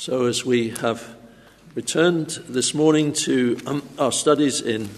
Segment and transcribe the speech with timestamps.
[0.00, 1.16] So, as we have
[1.74, 4.90] returned this morning to um, our studies in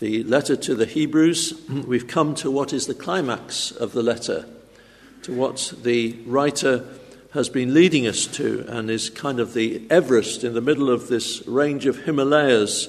[0.00, 1.54] the letter to the Hebrews,
[1.86, 4.44] we've come to what is the climax of the letter,
[5.22, 6.84] to what the writer
[7.34, 11.06] has been leading us to, and is kind of the Everest in the middle of
[11.06, 12.88] this range of Himalayas,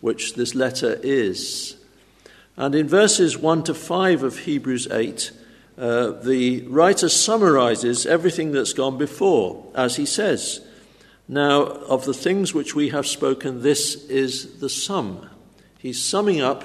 [0.00, 1.76] which this letter is.
[2.56, 5.30] And in verses 1 to 5 of Hebrews 8,
[5.78, 10.60] uh, the writer summarizes everything that's gone before, as he says.
[11.28, 15.28] Now, of the things which we have spoken, this is the sum.
[15.78, 16.64] He's summing up,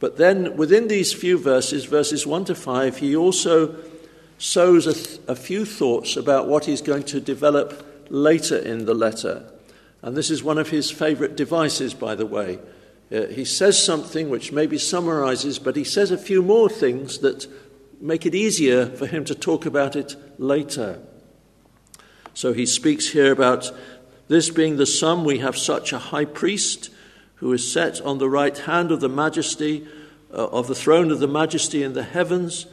[0.00, 3.76] but then within these few verses, verses 1 to 5, he also
[4.38, 8.94] sows a, th- a few thoughts about what he's going to develop later in the
[8.94, 9.50] letter.
[10.02, 12.58] And this is one of his favorite devices, by the way.
[13.10, 17.46] Uh, he says something which maybe summarizes, but he says a few more things that
[18.00, 21.00] make it easier for him to talk about it later.
[22.38, 23.72] So he speaks here about
[24.28, 26.88] this being the sum, we have such a high priest
[27.34, 29.88] who is set on the right hand of the majesty,
[30.32, 32.66] uh, of the throne of the majesty in the heavens,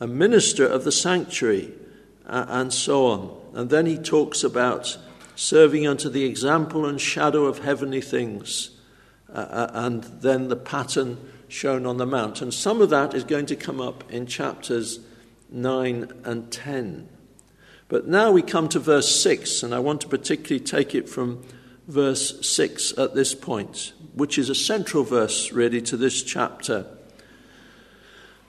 [0.00, 1.72] a minister of the sanctuary,
[2.26, 3.34] uh, and so on.
[3.54, 4.98] And then he talks about
[5.34, 8.68] serving unto the example and shadow of heavenly things,
[9.32, 11.16] uh, uh and then the pattern
[11.48, 12.42] shown on the mount.
[12.42, 15.00] And some of that is going to come up in chapters
[15.50, 17.08] 9 and 10.
[17.90, 21.42] But now we come to verse 6, and I want to particularly take it from
[21.88, 26.86] verse 6 at this point, which is a central verse really to this chapter.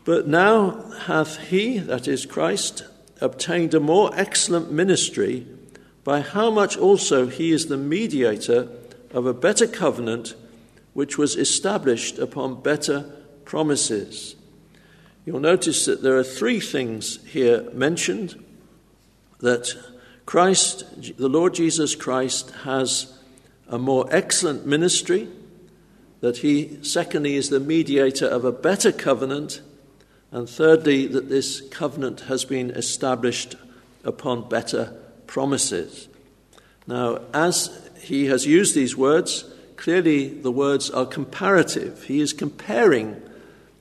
[0.05, 2.85] But now hath he, that is Christ,
[3.19, 5.47] obtained a more excellent ministry,
[6.03, 8.69] by how much also he is the mediator
[9.09, 10.35] of a better covenant,
[10.93, 13.11] which was established upon better
[13.45, 14.35] promises.
[15.25, 18.39] You'll notice that there are three things here mentioned
[19.41, 19.75] that
[20.25, 23.17] Christ, the Lord Jesus Christ, has
[23.67, 25.27] a more excellent ministry,
[26.21, 29.61] that he, secondly, is the mediator of a better covenant,
[30.31, 33.55] and thirdly, that this covenant has been established
[34.03, 34.95] upon better
[35.27, 36.07] promises.
[36.87, 42.03] Now, as he has used these words, clearly the words are comparative.
[42.03, 43.21] He is comparing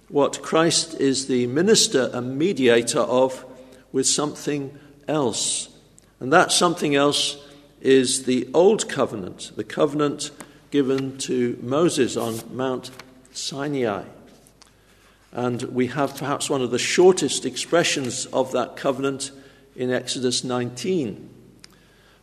[0.09, 3.45] what Christ is the minister and mediator of
[3.93, 4.79] with something
[5.11, 5.69] else.
[6.21, 7.37] And that something else
[7.81, 10.31] is the Old Covenant, the covenant
[10.71, 12.91] given to Moses on Mount
[13.33, 14.05] Sinai.
[15.33, 19.33] And we have perhaps one of the shortest expressions of that covenant
[19.77, 21.29] in Exodus 19.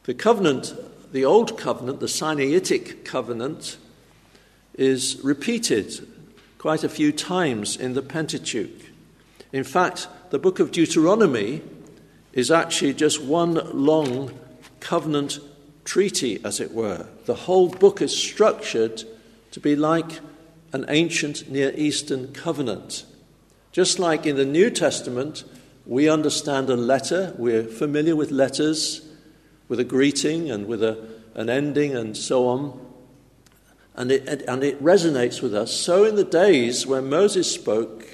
[0.04, 0.74] The covenant,
[1.12, 3.78] the Old Covenant, the Sinaitic covenant,
[4.76, 6.08] is repeated
[6.58, 8.86] quite a few times in the Pentateuch.
[9.52, 11.62] In fact, the book of Deuteronomy
[12.38, 14.32] is actually just one long
[14.80, 15.40] covenant
[15.84, 17.08] treaty, as it were.
[17.26, 19.04] The whole book is structured
[19.50, 20.20] to be like
[20.72, 23.06] an ancient Near Eastern covenant.
[23.72, 25.46] Just like in the New Testament,
[25.88, 29.02] we understand a letter, we're familiar with letters,
[29.68, 32.80] with a greeting and with a, an ending and so on.
[33.96, 35.74] And it, and it resonates with us.
[35.74, 38.08] So, in the days when Moses spoke,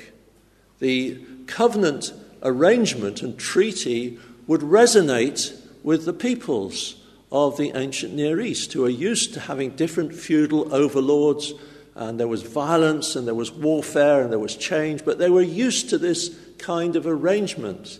[0.80, 6.96] the covenant arrangement and treaty would resonate with the peoples
[7.32, 11.54] of the ancient Near East who are used to having different feudal overlords.
[11.96, 15.42] And there was violence and there was warfare and there was change, but they were
[15.42, 18.00] used to this kind of arrangement.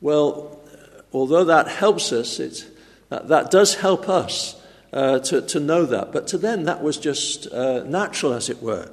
[0.00, 0.60] Well,
[1.12, 2.66] although that helps us, it,
[3.08, 4.60] that, that does help us
[4.92, 6.12] uh, to, to know that.
[6.12, 8.90] But to them, that was just uh, natural, as it were.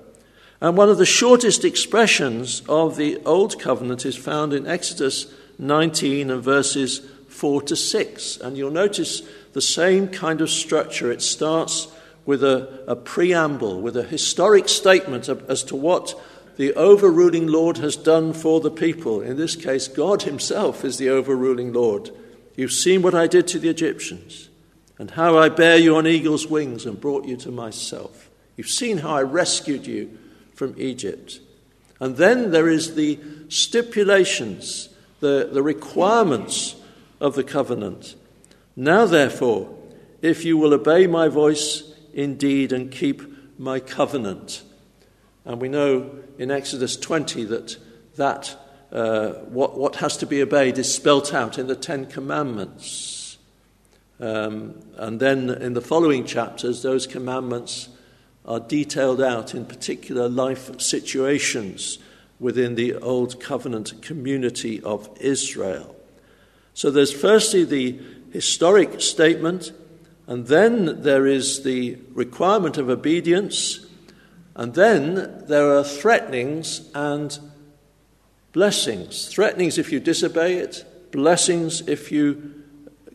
[0.59, 5.27] And one of the shortest expressions of the Old Covenant is found in Exodus
[5.59, 8.37] 19 and verses 4 to 6.
[8.37, 9.21] And you'll notice
[9.53, 11.11] the same kind of structure.
[11.11, 11.87] It starts
[12.25, 16.19] with a, a preamble, with a historic statement as to what
[16.57, 19.21] the overruling Lord has done for the people.
[19.21, 22.09] In this case, God Himself is the overruling Lord.
[22.55, 24.49] You've seen what I did to the Egyptians,
[24.97, 28.31] and how I bear you on eagle's wings and brought you to myself.
[28.55, 30.17] You've seen how I rescued you
[30.57, 31.39] from Egypt.
[31.99, 34.89] And then there is the stipulations,
[35.19, 36.75] the, the requirements
[37.21, 38.15] of the covenant.
[38.75, 39.75] Now, therefore,
[40.21, 43.21] if you will obey my voice indeed and keep
[43.59, 44.63] my covenant.
[45.45, 46.09] And we know
[46.39, 47.77] in Exodus 20 that,
[48.15, 48.55] that
[48.91, 53.37] uh, what, what has to be obeyed is spelt out in the Ten Commandments.
[54.19, 57.89] Um, and then in the following chapters, those commandments
[58.47, 61.99] are detailed out in particular life situations
[62.39, 65.95] within the Old Covenant community of Israel.
[66.73, 67.99] So there's firstly the
[68.31, 69.71] historic statement,
[70.27, 73.85] and then there is the requirement of obedience,
[74.55, 77.37] and then there are threatenings and
[78.53, 79.27] blessings.
[79.27, 82.63] Threatenings if you disobey it, blessings if you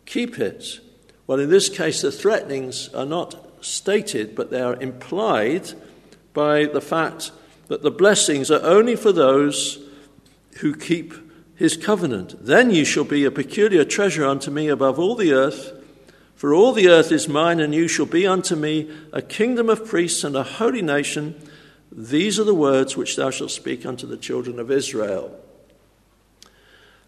[0.05, 0.79] keep it.
[1.25, 5.73] Well, in this case, the threatenings are not stated, but they are implied
[6.33, 7.31] by the fact
[7.67, 9.79] that the blessings are only for those
[10.59, 11.13] who keep
[11.55, 12.35] his covenant.
[12.45, 15.71] Then you shall be a peculiar treasure unto me above all the earth,
[16.35, 19.85] for all the earth is mine, and you shall be unto me a kingdom of
[19.85, 21.35] priests and a holy nation.
[21.91, 25.39] These are the words which thou shalt speak unto the children of Israel.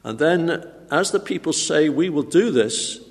[0.04, 3.02] And then, as the people say, We will do this,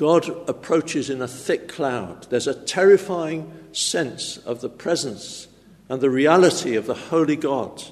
[0.00, 2.26] God approaches in a thick cloud.
[2.30, 5.46] There's a terrifying sense of the presence
[5.90, 7.84] and the reality of the holy God.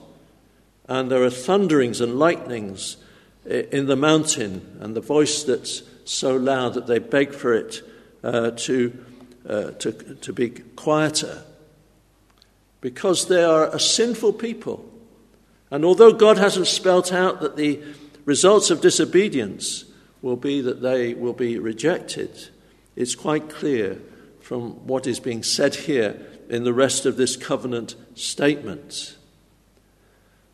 [0.89, 2.97] And there are thunderings and lightnings
[3.45, 7.83] in the mountain, and the voice that's so loud that they beg for it
[8.25, 9.05] uh, to,
[9.47, 11.45] uh, to, to be quieter.
[12.81, 14.91] Because they are a sinful people.
[15.71, 17.83] And although God hasn't spelt out that the
[18.25, 19.85] results of disobedience
[20.23, 22.49] will be that they will be rejected.
[22.97, 24.01] It's quite clear
[24.41, 29.17] from what is being said here in the rest of this covenant statement.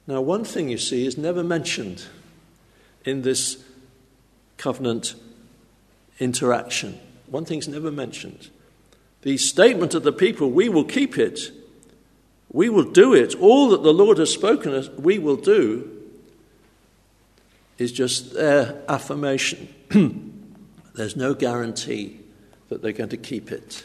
[0.07, 2.05] Now, one thing you see is never mentioned
[3.05, 3.65] in this
[4.57, 5.15] covenant
[6.19, 6.99] interaction.
[7.27, 8.51] One thing's never mentioned.
[9.23, 11.51] The statement of the people, we will keep it,
[12.53, 15.94] we will do it, all that the Lord has spoken, we will do,
[17.79, 19.69] is just their affirmation.
[20.95, 22.21] There's no guarantee
[22.69, 23.85] that they're going to keep it.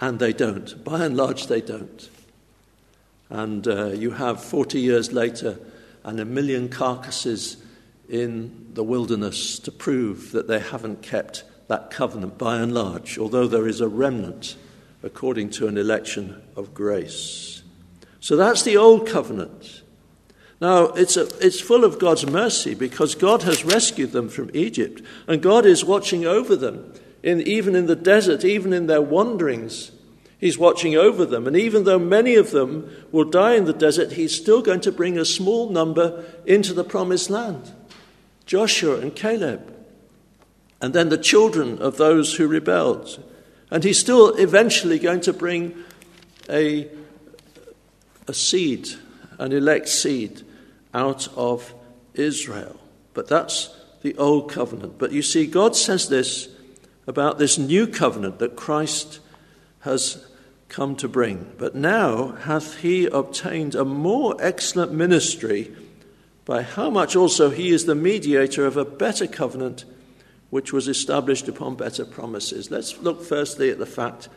[0.00, 0.82] And they don't.
[0.82, 2.10] By and large, they don't.
[3.30, 5.58] And uh, you have 40 years later
[6.04, 7.56] and a million carcasses
[8.08, 13.46] in the wilderness to prove that they haven't kept that covenant by and large, although
[13.46, 14.56] there is a remnant
[15.02, 17.62] according to an election of grace.
[18.20, 19.81] So that's the old covenant.
[20.62, 25.02] Now, it's, a, it's full of God's mercy because God has rescued them from Egypt,
[25.26, 29.90] and God is watching over them, in, even in the desert, even in their wanderings.
[30.38, 34.12] He's watching over them, and even though many of them will die in the desert,
[34.12, 37.72] He's still going to bring a small number into the promised land
[38.46, 39.74] Joshua and Caleb,
[40.80, 43.20] and then the children of those who rebelled.
[43.68, 45.74] And He's still eventually going to bring
[46.48, 46.88] a,
[48.28, 48.90] a seed,
[49.40, 50.44] an elect seed
[50.94, 51.74] out of
[52.14, 52.78] Israel.
[53.14, 54.98] But that's the old covenant.
[54.98, 56.48] But you see, God says this
[57.06, 59.20] about this new covenant that Christ
[59.80, 60.24] has
[60.68, 61.52] come to bring.
[61.58, 65.74] But now hath he obtained a more excellent ministry,
[66.44, 69.84] by how much also he is the mediator of a better covenant,
[70.50, 72.70] which was established upon better promises.
[72.70, 74.28] Let's look firstly at the fact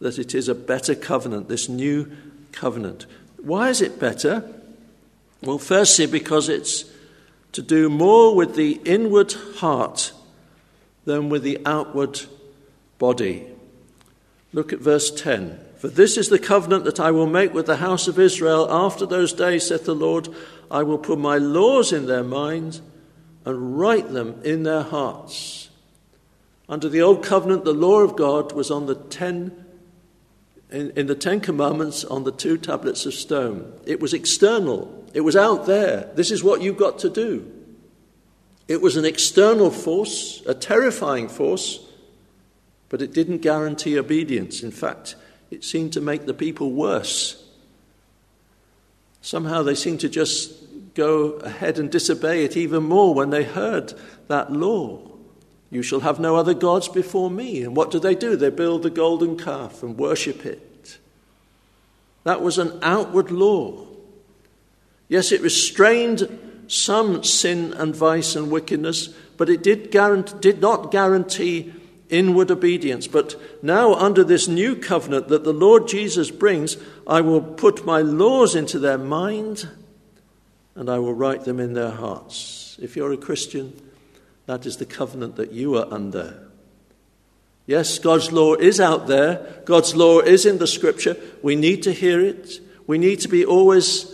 [0.00, 2.10] that it is a better covenant, this new
[2.50, 3.06] covenant.
[3.36, 4.44] Why is it better?
[5.42, 6.84] Well, firstly, because it's
[7.52, 10.12] to do more with the inward heart
[11.04, 12.20] than with the outward
[12.98, 13.46] body.
[14.52, 15.58] Look at verse 10.
[15.78, 19.04] For this is the covenant that I will make with the house of Israel after
[19.04, 20.28] those days, saith the Lord.
[20.70, 22.80] I will put my laws in their minds
[23.44, 25.70] and write them in their hearts.
[26.68, 29.61] Under the old covenant, the law of God was on the ten
[30.72, 33.72] in, in the Ten Commandments on the two tablets of stone.
[33.86, 35.04] It was external.
[35.14, 36.10] It was out there.
[36.14, 37.50] This is what you've got to do.
[38.68, 41.80] It was an external force, a terrifying force,
[42.88, 44.62] but it didn't guarantee obedience.
[44.62, 45.14] In fact,
[45.50, 47.44] it seemed to make the people worse.
[49.20, 50.54] Somehow they seemed to just
[50.94, 53.94] go ahead and disobey it even more when they heard
[54.28, 55.11] that law.
[55.72, 57.62] You shall have no other gods before me.
[57.62, 58.36] And what do they do?
[58.36, 60.98] They build the golden calf and worship it.
[62.24, 63.86] That was an outward law.
[65.08, 70.90] Yes, it restrained some sin and vice and wickedness, but it did, guarantee, did not
[70.90, 71.72] guarantee
[72.10, 73.06] inward obedience.
[73.06, 76.76] But now, under this new covenant that the Lord Jesus brings,
[77.06, 79.70] I will put my laws into their mind
[80.74, 82.78] and I will write them in their hearts.
[82.80, 83.74] If you're a Christian,
[84.46, 86.48] that is the covenant that you are under.
[87.66, 89.62] Yes, God's law is out there.
[89.64, 91.16] God's law is in the scripture.
[91.42, 92.60] We need to hear it.
[92.86, 94.12] We need to be always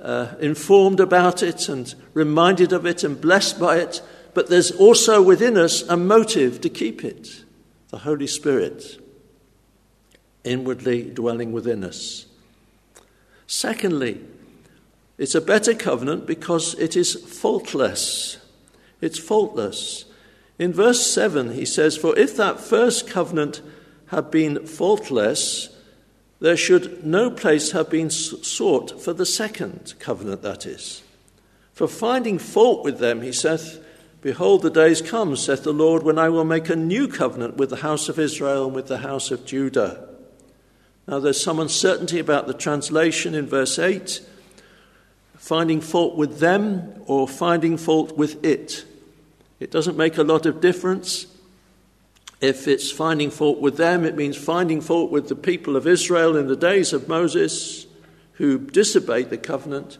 [0.00, 4.02] uh, informed about it and reminded of it and blessed by it,
[4.34, 7.44] but there's also within us a motive to keep it
[7.88, 9.00] the Holy Spirit
[10.44, 12.26] inwardly dwelling within us.
[13.46, 14.20] Secondly,
[15.18, 18.38] it's a better covenant because it is faultless.
[19.00, 20.04] It's faultless.
[20.58, 23.60] In verse 7, he says, For if that first covenant
[24.06, 25.68] had been faultless,
[26.40, 31.02] there should no place have been sought for the second covenant, that is.
[31.72, 33.82] For finding fault with them, he saith,
[34.22, 37.70] Behold, the days come, saith the Lord, when I will make a new covenant with
[37.70, 40.08] the house of Israel and with the house of Judah.
[41.06, 44.20] Now, there's some uncertainty about the translation in verse 8
[45.46, 48.84] finding fault with them or finding fault with it.
[49.60, 51.28] It doesn't make a lot of difference.
[52.40, 56.36] If it's finding fault with them, it means finding fault with the people of Israel
[56.36, 57.86] in the days of Moses
[58.32, 59.98] who disobeyed the covenant.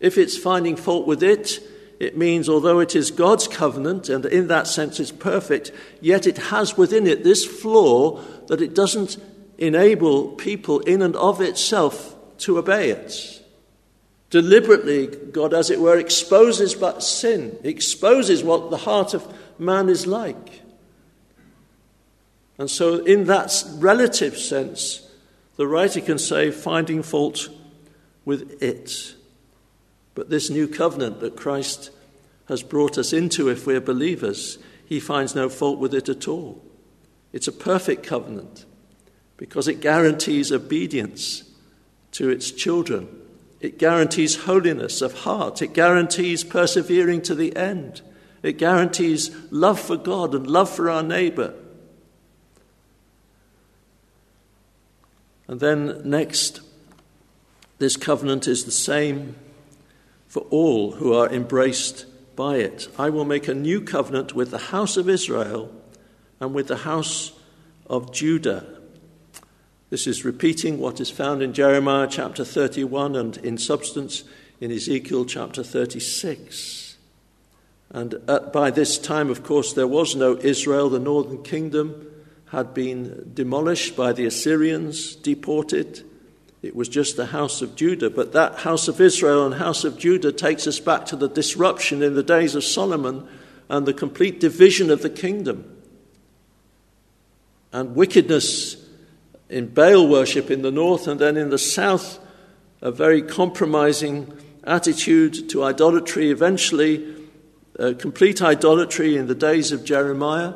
[0.00, 1.60] If it's finding fault with it,
[2.00, 6.36] it means although it is God's covenant, and in that sense it's perfect, yet it
[6.36, 9.18] has within it this flaw that it doesn't
[9.56, 13.37] enable people in and of itself to obey it.
[14.30, 19.26] Deliberately, God, as it were, exposes but sin, exposes what the heart of
[19.58, 20.62] man is like.
[22.58, 25.08] And so, in that relative sense,
[25.56, 27.48] the writer can say, finding fault
[28.24, 29.14] with it.
[30.14, 31.90] But this new covenant that Christ
[32.48, 36.62] has brought us into, if we're believers, he finds no fault with it at all.
[37.32, 38.64] It's a perfect covenant
[39.36, 41.44] because it guarantees obedience
[42.12, 43.08] to its children
[43.60, 45.62] it guarantees holiness of heart.
[45.62, 48.02] It guarantees persevering to the end.
[48.42, 51.54] It guarantees love for God and love for our neighbor.
[55.48, 56.60] And then next,
[57.78, 59.34] this covenant is the same
[60.28, 62.86] for all who are embraced by it.
[62.98, 65.72] I will make a new covenant with the house of Israel
[66.38, 67.32] and with the house
[67.86, 68.77] of Judah
[69.90, 74.22] this is repeating what is found in Jeremiah chapter 31 and in substance
[74.60, 76.96] in Ezekiel chapter 36.
[77.90, 80.90] And at, by this time, of course, there was no Israel.
[80.90, 82.06] The northern kingdom
[82.50, 86.02] had been demolished by the Assyrians, deported.
[86.60, 88.10] It was just the house of Judah.
[88.10, 92.02] But that house of Israel and house of Judah takes us back to the disruption
[92.02, 93.26] in the days of Solomon
[93.70, 95.76] and the complete division of the kingdom.
[97.72, 98.77] And wickedness
[99.48, 102.18] in Baal worship in the north, and then in the south,
[102.80, 104.32] a very compromising
[104.64, 107.14] attitude to idolatry, eventually,
[107.78, 110.52] uh, complete idolatry in the days of Jeremiah.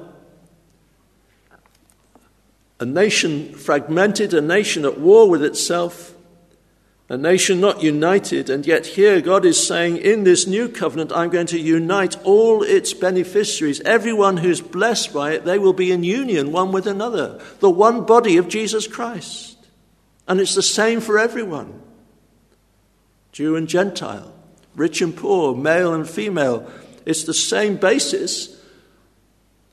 [2.80, 6.14] A nation fragmented, a nation at war with itself,
[7.12, 11.28] a nation not united, and yet here God is saying, in this new covenant, I'm
[11.28, 13.82] going to unite all its beneficiaries.
[13.82, 18.06] Everyone who's blessed by it, they will be in union one with another, the one
[18.06, 19.58] body of Jesus Christ.
[20.26, 21.82] And it's the same for everyone
[23.30, 24.32] Jew and Gentile,
[24.74, 26.66] rich and poor, male and female.
[27.04, 28.58] It's the same basis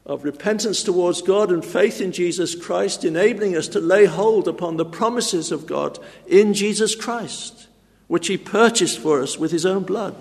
[0.05, 4.77] of repentance towards God and faith in Jesus Christ, enabling us to lay hold upon
[4.77, 7.67] the promises of God in Jesus Christ,
[8.07, 10.15] which He purchased for us with His own blood.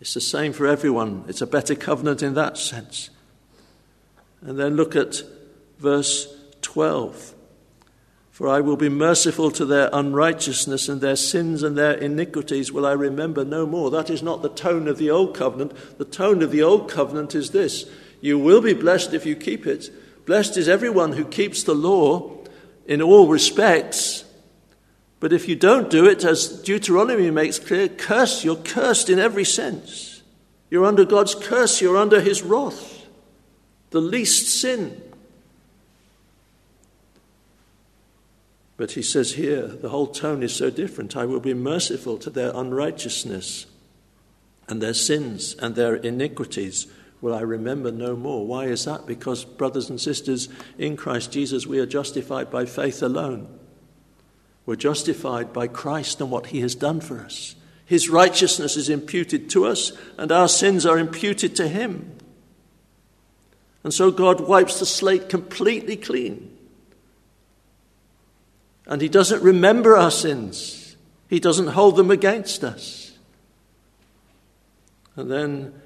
[0.00, 1.24] It's the same for everyone.
[1.28, 3.10] It's a better covenant in that sense.
[4.40, 5.22] And then look at
[5.78, 6.26] verse
[6.62, 7.34] 12.
[8.40, 12.86] For I will be merciful to their unrighteousness, and their sins and their iniquities will
[12.86, 13.90] I remember no more.
[13.90, 15.98] That is not the tone of the old covenant.
[15.98, 17.84] The tone of the old covenant is this
[18.22, 19.90] You will be blessed if you keep it.
[20.24, 22.38] Blessed is everyone who keeps the law
[22.86, 24.24] in all respects.
[25.20, 29.44] But if you don't do it, as Deuteronomy makes clear, curse, you're cursed in every
[29.44, 30.22] sense.
[30.70, 33.04] You're under God's curse, you're under his wrath.
[33.90, 35.09] The least sin
[38.80, 41.14] But he says here, the whole tone is so different.
[41.14, 43.66] I will be merciful to their unrighteousness
[44.68, 46.86] and their sins and their iniquities
[47.20, 48.46] will I remember no more.
[48.46, 49.04] Why is that?
[49.04, 53.54] Because, brothers and sisters, in Christ Jesus, we are justified by faith alone.
[54.64, 57.56] We're justified by Christ and what he has done for us.
[57.84, 62.16] His righteousness is imputed to us, and our sins are imputed to him.
[63.84, 66.56] And so God wipes the slate completely clean.
[68.90, 70.96] And He doesn't remember our sins,
[71.28, 73.12] He doesn't hold them against us.
[75.16, 75.80] And then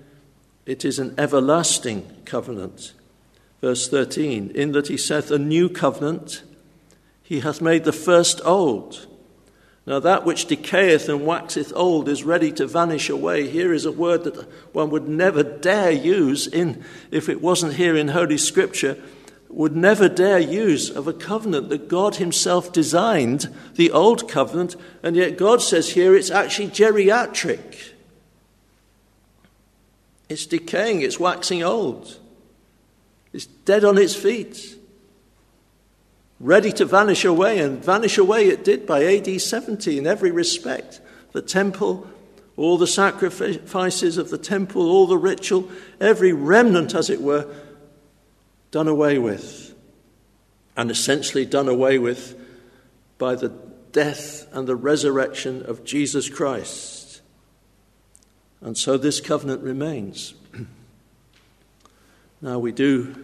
[0.66, 2.94] it is an everlasting covenant.
[3.60, 6.42] Verse 13 In that He saith, A new covenant,
[7.22, 9.06] He hath made the first old.
[9.86, 13.48] Now, that which decayeth and waxeth old is ready to vanish away.
[13.48, 17.94] Here is a word that one would never dare use in, if it wasn't here
[17.94, 18.96] in Holy Scripture
[19.54, 25.14] would never dare use of a covenant that God Himself designed, the old covenant, and
[25.14, 27.92] yet God says here it's actually geriatric.
[30.28, 32.18] It's decaying, it's waxing old,
[33.32, 34.76] it's dead on its feet,
[36.40, 41.00] ready to vanish away, and vanish away it did by AD 70 in every respect.
[41.30, 42.08] The temple,
[42.56, 45.70] all the sacrifices of the temple, all the ritual,
[46.00, 47.46] every remnant, as it were,
[48.74, 49.72] done away with,
[50.76, 52.36] and essentially done away with
[53.18, 53.48] by the
[53.92, 57.20] death and the resurrection of Jesus Christ.
[58.60, 60.34] And so this covenant remains.
[62.42, 63.14] now, we do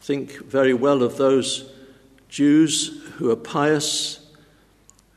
[0.00, 1.70] think very well of those
[2.28, 4.26] Jews who are pious,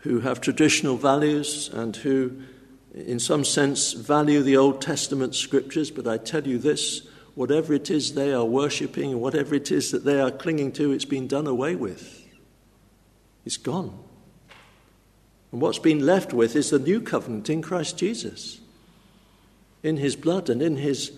[0.02, 2.44] who have traditional values, and who,
[2.94, 5.90] in some sense, value the Old Testament scriptures.
[5.90, 7.08] But I tell you this
[7.40, 11.06] whatever it is they are worshipping, whatever it is that they are clinging to, it's
[11.06, 12.28] been done away with.
[13.46, 13.98] It's gone.
[15.54, 18.60] And what's been left with is the new covenant in Christ Jesus,
[19.84, 21.14] in his blood and in his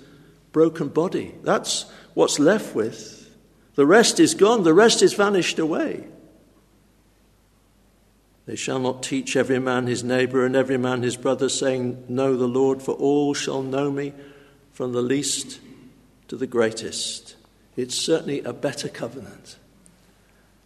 [0.51, 1.33] broken body.
[1.41, 3.35] That's what's left with.
[3.73, 6.05] The rest is gone, the rest is vanished away.
[8.45, 12.37] They shall not teach every man his neighbor and every man his brother, saying, Know
[12.37, 14.13] the Lord, for all shall know me,
[14.71, 15.59] from the least
[16.31, 17.35] to the greatest.
[17.75, 19.57] It's certainly a better covenant.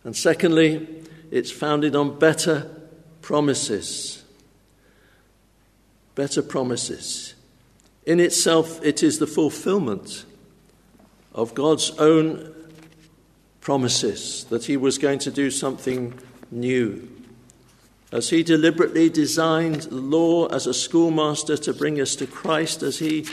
[0.04, 2.70] And secondly, it's founded on better
[3.24, 4.24] promises.
[6.14, 7.34] Better promises.
[8.06, 10.26] In itself, it is the fulfillment
[11.34, 12.54] of God's own
[13.60, 16.14] promises that He was going to do something
[16.52, 17.10] new.
[18.12, 23.00] As He deliberately designed the law as a schoolmaster to bring us to Christ, as
[23.00, 23.26] He,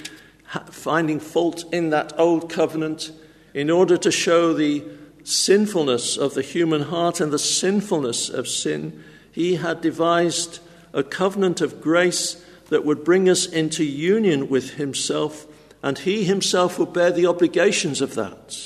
[0.71, 3.12] finding fault in that old covenant,
[3.54, 4.85] in order to show the
[5.25, 10.59] sinfulness of the human heart and the sinfulness of sin, he had devised
[10.92, 15.47] a covenant of grace that would bring us into union with himself,
[15.82, 18.59] and he himself would bear the obligations of that.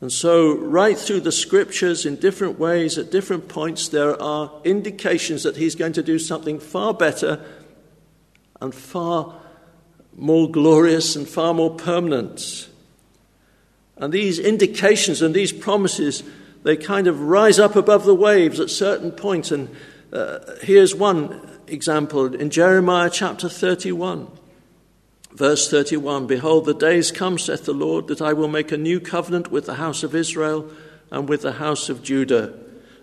[0.00, 5.42] And so, right through the scriptures, in different ways, at different points, there are indications
[5.42, 7.44] that he's going to do something far better
[8.60, 9.39] and far
[10.16, 12.68] more glorious and far more permanent.
[13.96, 16.22] And these indications and these promises
[16.62, 19.50] they kind of rise up above the waves at certain points.
[19.50, 19.74] And
[20.12, 24.28] uh, here's one example in Jeremiah chapter 31.
[25.32, 29.00] Verse 31 Behold, the days come, saith the Lord, that I will make a new
[29.00, 30.70] covenant with the house of Israel
[31.10, 32.52] and with the house of Judah,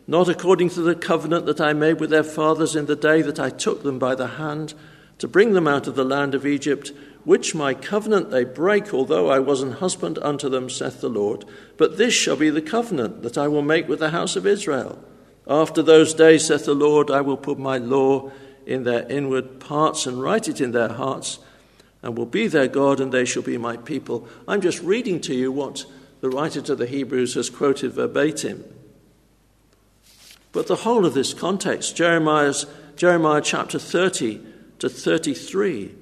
[0.06, 3.40] not according to the covenant that I made with their fathers in the day that
[3.40, 4.74] I took them by the hand
[5.18, 6.92] to bring them out of the land of Egypt
[7.28, 11.44] which my covenant they break, although I was an husband unto them, saith the Lord.
[11.76, 15.04] But this shall be the covenant that I will make with the house of Israel.
[15.46, 18.32] After those days, saith the Lord, I will put my law
[18.66, 21.40] in their inward parts and write it in their hearts,
[22.02, 24.26] and will be their God, and they shall be my people.
[24.48, 25.84] I'm just reading to you what
[26.22, 28.64] the writer to the Hebrews has quoted verbatim.
[30.54, 34.47] But the whole of this context, Jeremiah's, Jeremiah chapter 30
[34.80, 35.94] to 33,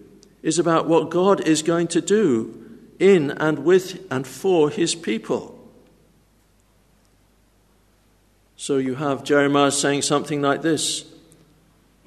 [0.43, 2.61] is about what God is going to do
[2.99, 5.51] in and with and for his people.
[8.55, 11.05] So you have Jeremiah saying something like this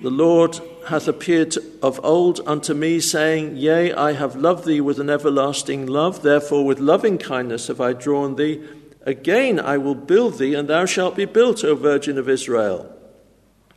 [0.01, 4.99] The Lord hath appeared of old unto me, saying, Yea, I have loved thee with
[4.99, 8.63] an everlasting love, therefore with loving kindness have I drawn thee.
[9.03, 12.95] Again I will build thee, and thou shalt be built, O Virgin of Israel.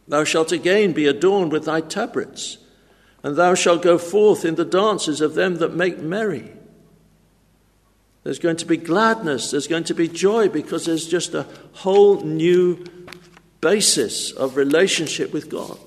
[0.08, 2.58] Thou shalt again be adorned with thy tabrets
[3.23, 6.51] and thou shalt go forth in the dances of them that make merry.
[8.23, 12.21] There's going to be gladness, there's going to be joy, because there's just a whole
[12.21, 12.84] new
[13.62, 15.79] basis of relationship with God.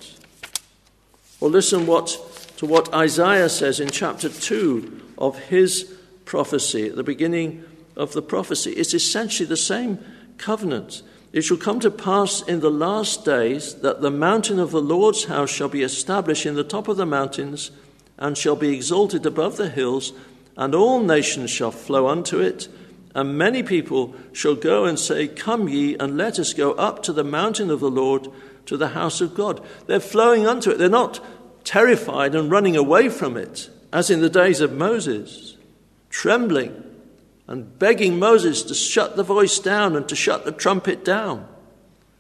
[1.41, 2.09] Or listen what,
[2.57, 5.93] to what Isaiah says in chapter 2 of his
[6.25, 7.65] prophecy, at the beginning
[7.97, 8.73] of the prophecy.
[8.73, 9.99] It's essentially the same
[10.39, 11.03] covenant.
[11.35, 15.25] It shall come to pass in the last days that the mountain of the Lord's
[15.25, 17.73] house shall be established in the top of the mountains,
[18.17, 20.13] and shall be exalted above the hills,
[20.57, 22.69] and all nations shall flow unto it.
[23.17, 27.13] And many people shall go and say, Come ye, and let us go up to
[27.13, 28.29] the mountain of the Lord,
[28.67, 29.61] to the house of God.
[29.89, 30.79] They're flowing unto it.
[30.79, 31.19] They're not
[31.65, 35.57] terrified and running away from it, as in the days of Moses,
[36.11, 36.94] trembling
[37.47, 41.47] and begging Moses to shut the voice down and to shut the trumpet down.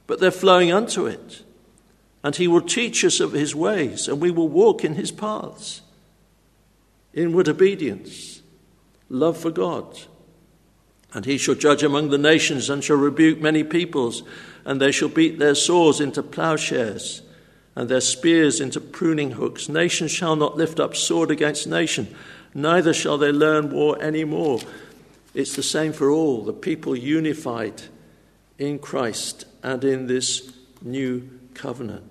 [0.07, 1.43] But they're flowing unto it.
[2.23, 5.83] And he will teach us of his ways, and we will walk in his paths.
[7.13, 8.43] Inward obedience,
[9.09, 9.99] love for God.
[11.13, 14.23] And he shall judge among the nations and shall rebuke many peoples,
[14.65, 17.23] and they shall beat their swords into plowshares
[17.77, 19.69] and their spears into pruning hooks.
[19.69, 22.15] Nation shall not lift up sword against nation,
[22.55, 24.61] neither shall they learn war any more.
[25.35, 27.83] It's the same for all, the people unified
[28.57, 32.05] in Christ and in this new covenant.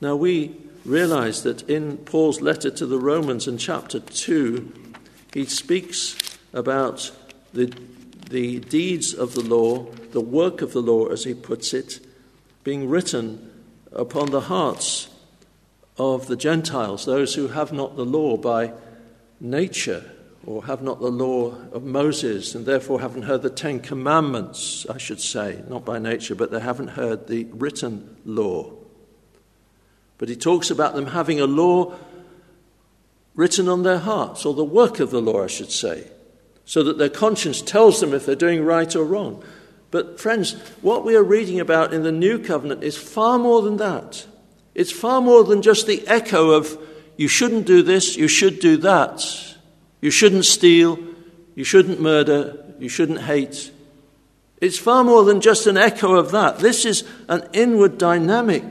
[0.00, 4.72] Now we realize that in Paul's letter to the Romans in chapter 2,
[5.34, 6.16] he speaks
[6.54, 7.10] about
[7.52, 7.72] the,
[8.30, 12.00] the deeds of the law, the work of the law, as he puts it,
[12.64, 13.50] being written
[13.92, 15.08] upon the hearts
[15.98, 18.72] of the Gentiles, those who have not the law by
[19.38, 20.12] nature
[20.46, 24.96] or have not the law of Moses and therefore haven't heard the Ten Commandments, I
[24.96, 28.72] should say, not by nature, but they haven't heard the written law.
[30.18, 31.96] But he talks about them having a law
[33.34, 36.08] written on their hearts, or the work of the law, I should say,
[36.64, 39.44] so that their conscience tells them if they're doing right or wrong.
[39.90, 43.76] But, friends, what we are reading about in the new covenant is far more than
[43.78, 44.26] that.
[44.74, 46.78] It's far more than just the echo of,
[47.16, 49.55] you shouldn't do this, you should do that.
[50.06, 51.00] You shouldn't steal,
[51.56, 53.72] you shouldn't murder, you shouldn't hate.
[54.60, 56.60] It's far more than just an echo of that.
[56.60, 58.62] This is an inward dynamic.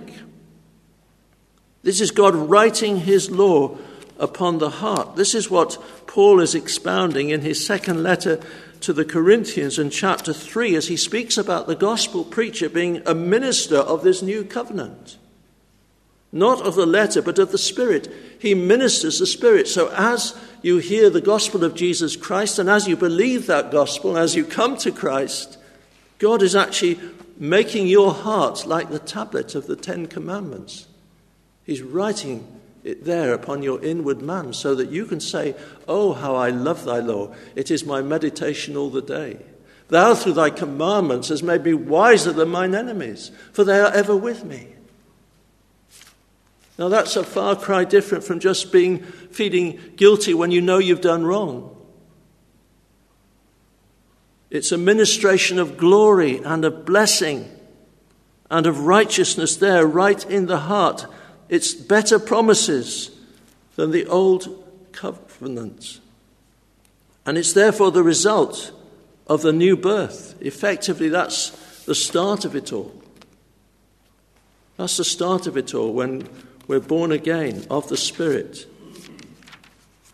[1.84, 3.78] This is God writing his law
[4.18, 5.18] upon the heart.
[5.18, 8.40] This is what Paul is expounding in his second letter
[8.80, 13.14] to the Corinthians in chapter 3 as he speaks about the gospel preacher being a
[13.14, 15.18] minister of this new covenant.
[16.36, 18.14] Not of the letter, but of the Spirit.
[18.40, 19.70] He ministers the Spirit.
[19.70, 24.18] So as you hear the gospel of Jesus Christ and as you believe that gospel,
[24.18, 25.58] as you come to Christ,
[26.20, 27.00] God is actually
[27.38, 30.88] making your heart like the tablet of the Ten Commandments.
[31.64, 32.46] He's writing
[32.84, 35.56] it there upon your inward man so that you can say,
[35.88, 37.34] Oh, how I love thy law.
[37.56, 39.38] It is my meditation all the day.
[39.88, 44.18] Thou, through thy commandments, hast made me wiser than mine enemies, for they are ever
[44.18, 44.75] with me.
[46.78, 51.02] Now, that's a far cry different from just being feeling guilty when you know you've
[51.02, 51.72] done wrong.
[54.50, 57.50] It's a ministration of glory and of blessing
[58.50, 61.08] and of righteousness there, right in the heart.
[61.50, 63.12] It's better promises
[63.76, 66.00] than the old covenant.
[67.26, 68.72] And it's therefore the result
[69.28, 70.36] of the new birth.
[70.42, 71.50] Effectively, that's
[71.86, 72.94] the start of it all.
[74.78, 76.28] That's the start of it all when
[76.68, 78.66] we're born again of the Spirit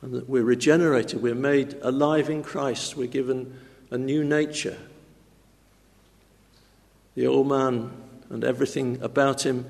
[0.01, 3.59] and that we're regenerated, we're made alive in Christ, we're given
[3.91, 4.77] a new nature.
[7.15, 7.91] The old man
[8.29, 9.65] and everything about him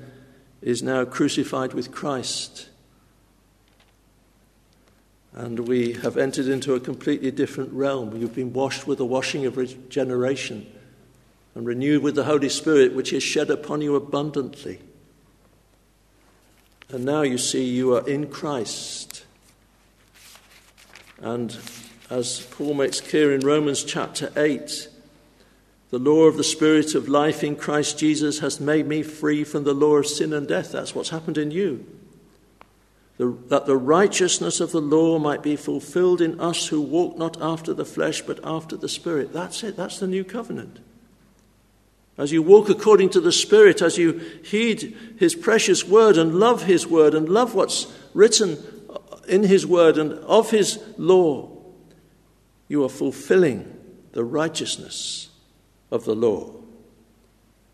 [0.62, 2.68] is now crucified with Christ.
[5.34, 8.16] And we have entered into a completely different realm.
[8.16, 10.70] You've been washed with the washing of regeneration
[11.54, 14.80] and renewed with the Holy Spirit, which is shed upon you abundantly.
[16.92, 19.24] And now you see you are in Christ.
[21.22, 21.56] And
[22.10, 24.88] as Paul makes clear in Romans chapter 8,
[25.88, 29.64] the law of the Spirit of life in Christ Jesus has made me free from
[29.64, 30.70] the law of sin and death.
[30.70, 31.86] That's what's happened in you.
[33.16, 37.40] The, that the righteousness of the law might be fulfilled in us who walk not
[37.40, 39.32] after the flesh but after the Spirit.
[39.32, 39.78] That's it.
[39.78, 40.80] That's the new covenant.
[42.22, 44.12] As you walk according to the Spirit, as you
[44.44, 48.58] heed His precious word and love His word and love what's written
[49.26, 51.50] in His word and of His law,
[52.68, 53.76] you are fulfilling
[54.12, 55.30] the righteousness
[55.90, 56.52] of the law.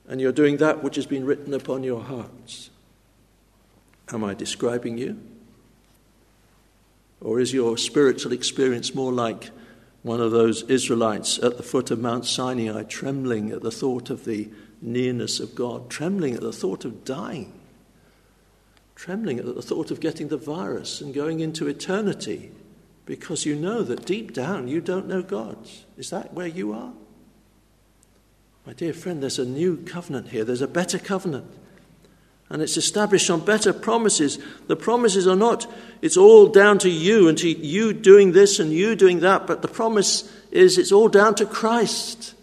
[0.06, 2.70] And you're doing that which has been written upon your hearts.
[4.08, 5.20] Am I describing you?
[7.20, 9.50] Or is your spiritual experience more like
[10.08, 14.24] one of those Israelites at the foot of Mount Sinai, trembling at the thought of
[14.24, 14.48] the
[14.80, 17.52] nearness of God, trembling at the thought of dying,
[18.94, 22.50] trembling at the thought of getting the virus and going into eternity
[23.04, 25.56] because you know that deep down you don't know God?
[25.96, 26.92] Is that where you are?
[28.66, 30.44] My dear friend, there's a new covenant here.
[30.44, 31.50] There's a better covenant.
[32.50, 34.38] And it's established on better promises.
[34.68, 35.66] The promises are not,
[36.00, 39.60] it's all down to you and to you doing this and you doing that, but
[39.60, 42.34] the promise is it's all down to Christ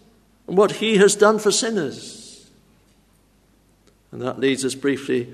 [0.46, 2.48] and what he has done for sinners.
[4.12, 5.32] And that leads us briefly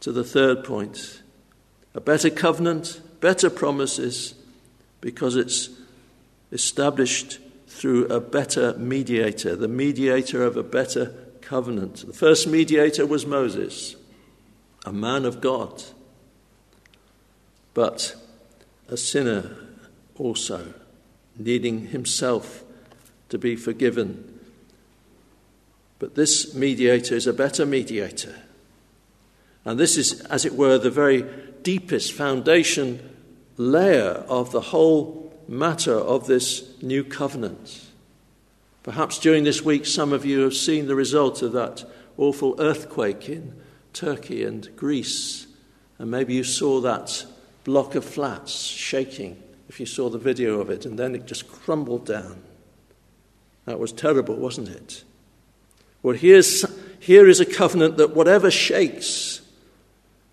[0.00, 1.22] to the third point
[1.94, 4.34] a better covenant, better promises,
[5.00, 5.68] because it's
[6.52, 11.14] established through a better mediator, the mediator of a better
[11.48, 12.06] covenant.
[12.06, 13.96] The first mediator was Moses,
[14.84, 15.82] a man of God,
[17.74, 18.14] but
[18.88, 19.56] a sinner
[20.16, 20.74] also,
[21.38, 22.64] needing himself
[23.28, 24.38] to be forgiven.
[25.98, 28.34] But this mediator is a better mediator
[29.68, 31.26] And this is, as it were, the very
[31.62, 33.16] deepest foundation
[33.58, 37.87] layer of the whole matter of this new covenant.
[38.88, 41.84] Perhaps during this week, some of you have seen the result of that
[42.16, 43.54] awful earthquake in
[43.92, 45.46] Turkey and Greece.
[45.98, 47.26] And maybe you saw that
[47.64, 51.52] block of flats shaking if you saw the video of it, and then it just
[51.52, 52.40] crumbled down.
[53.66, 55.04] That was terrible, wasn't it?
[56.02, 56.64] Well, here's,
[56.98, 59.42] here is a covenant that whatever shakes,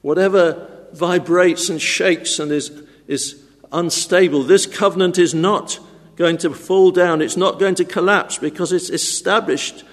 [0.01, 2.71] whatever vibrates and shakes and is,
[3.05, 5.77] is unstable, this covenant is not
[6.15, 9.83] going to fall down, it's not going to collapse because it's established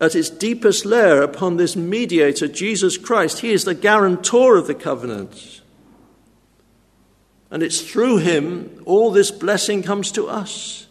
[0.00, 3.40] at its deepest layer upon this mediator, Jesus Christ.
[3.40, 5.60] He is the guarantor of the covenant.
[7.50, 10.86] And it's through him all this blessing comes to us.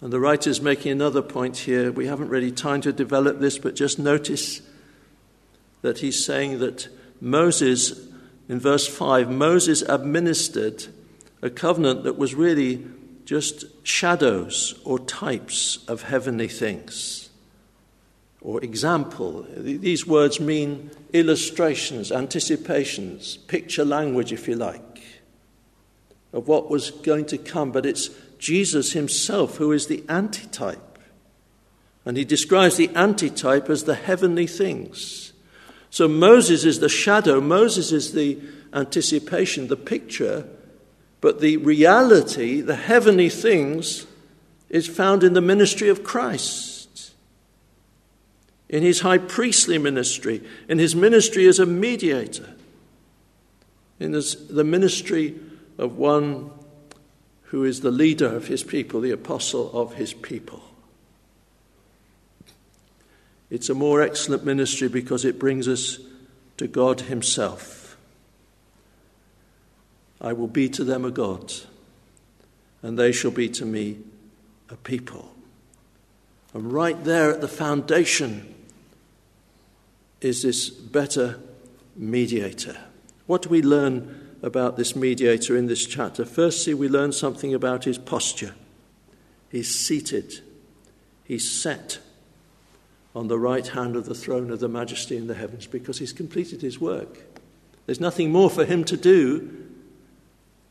[0.00, 1.92] And the writer is making another point here.
[1.92, 4.60] We haven't really time to develop this, but just notice
[5.82, 6.88] that he's saying that
[7.20, 8.08] Moses,
[8.48, 10.86] in verse 5, Moses administered
[11.42, 12.86] a covenant that was really
[13.24, 17.30] just shadows or types of heavenly things
[18.42, 19.46] or example.
[19.56, 25.02] These words mean illustrations, anticipations, picture language, if you like,
[26.32, 27.70] of what was going to come.
[27.70, 30.98] But it's Jesus himself who is the antitype.
[32.04, 35.32] And he describes the antitype as the heavenly things.
[35.90, 38.40] So Moses is the shadow, Moses is the
[38.72, 40.48] anticipation, the picture,
[41.22, 44.06] but the reality, the heavenly things,
[44.68, 46.82] is found in the ministry of Christ
[48.68, 52.54] in his high priestly ministry, in his ministry as a mediator,
[54.00, 55.38] in the ministry
[55.76, 56.50] of one
[57.44, 60.62] who is the leader of his people, the apostle of his people.
[63.50, 65.98] It's a more excellent ministry because it brings us
[66.56, 67.81] to God Himself.
[70.22, 71.52] I will be to them a God,
[72.80, 73.98] and they shall be to me
[74.70, 75.34] a people.
[76.54, 78.54] And right there at the foundation
[80.20, 81.40] is this better
[81.96, 82.76] mediator.
[83.26, 86.24] What do we learn about this mediator in this chapter?
[86.24, 88.54] Firstly, we learn something about his posture.
[89.50, 90.40] He's seated,
[91.24, 91.98] he's set
[93.14, 96.12] on the right hand of the throne of the majesty in the heavens because he's
[96.12, 97.18] completed his work.
[97.86, 99.71] There's nothing more for him to do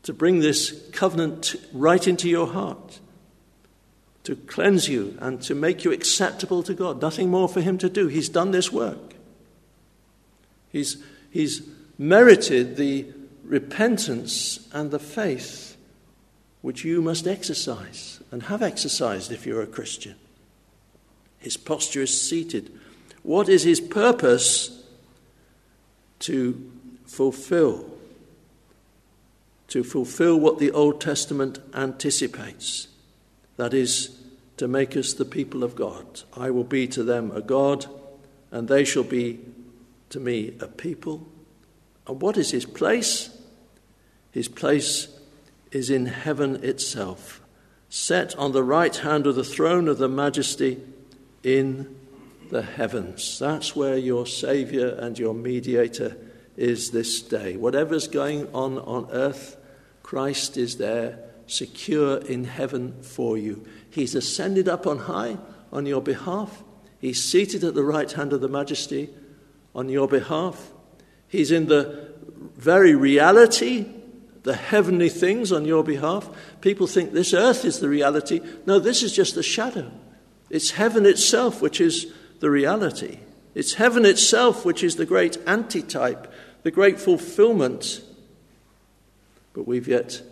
[0.02, 3.00] to bring this covenant right into your heart,
[4.24, 7.00] to cleanse you and to make you acceptable to God.
[7.00, 8.08] Nothing more for him to do.
[8.08, 9.14] He's done this work.
[10.70, 11.62] He's, he's
[11.98, 13.06] merited the
[13.44, 15.76] repentance and the faith
[16.62, 20.14] which you must exercise and have exercised if you're a Christian.
[21.38, 22.72] His posture is seated.
[23.22, 24.78] What is his purpose?
[26.20, 26.70] To
[27.04, 27.91] fulfill.
[29.72, 32.88] To fulfill what the Old Testament anticipates.
[33.56, 34.14] That is,
[34.58, 36.20] to make us the people of God.
[36.36, 37.86] I will be to them a God,
[38.50, 39.40] and they shall be
[40.10, 41.26] to me a people.
[42.06, 43.34] And what is his place?
[44.30, 45.08] His place
[45.70, 47.40] is in heaven itself,
[47.88, 50.82] set on the right hand of the throne of the majesty
[51.42, 51.96] in
[52.50, 53.38] the heavens.
[53.38, 56.18] That's where your Saviour and your mediator
[56.58, 57.56] is this day.
[57.56, 59.56] Whatever's going on on earth,
[60.12, 63.64] Christ is there, secure in heaven for you.
[63.88, 65.38] He's ascended up on high
[65.72, 66.62] on your behalf.
[66.98, 69.08] He's seated at the right hand of the majesty
[69.74, 70.70] on your behalf.
[71.28, 72.12] He's in the
[72.58, 73.86] very reality,
[74.42, 76.28] the heavenly things on your behalf.
[76.60, 78.42] People think this earth is the reality.
[78.66, 79.90] No, this is just the shadow.
[80.50, 83.20] It's heaven itself which is the reality.
[83.54, 86.30] It's heaven itself which is the great antitype,
[86.64, 88.02] the great fulfillment.
[89.52, 90.22] But we've yet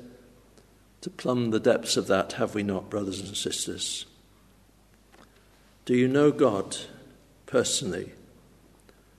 [1.00, 4.06] to plumb the depths of that, have we not, brothers and sisters?
[5.84, 6.76] Do you know God
[7.46, 8.12] personally?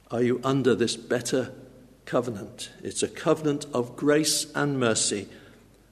[0.09, 1.51] Are you under this better
[2.05, 2.69] covenant?
[2.83, 5.27] It's a covenant of grace and mercy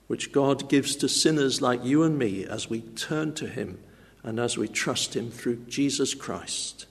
[0.08, 3.80] which God gives to sinners like you and me as we turn to Him
[4.24, 6.88] and as we trust Him through Jesus Christ.